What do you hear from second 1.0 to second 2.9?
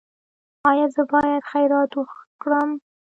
باید خیرات ورکړم؟